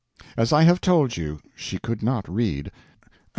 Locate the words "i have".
0.51-0.81